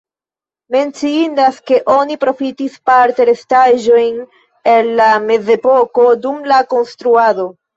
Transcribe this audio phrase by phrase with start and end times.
[0.75, 4.19] Menciindas, ke oni profitis parte restaĵojn
[4.75, 7.51] el la mezepoko dum la konstruado.